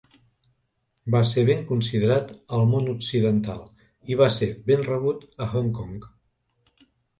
[1.15, 3.61] Va ser ben considerat al món occidental
[4.15, 5.97] i va ser ben rebut a Hong Kong.